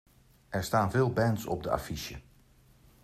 Er 0.49 0.63
staan 0.63 0.91
veel 0.91 1.11
bands 1.13 1.45
op 1.45 1.63
de 1.63 1.71
affiche. 1.71 2.21